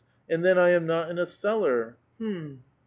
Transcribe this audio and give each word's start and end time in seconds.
And 0.27 0.43
then 0.43 0.57
I 0.57 0.69
am 0.71 0.87
not 0.87 1.11
in 1.11 1.19
s 1.19 1.29
cellar. 1.31 1.95
Um 2.19 2.63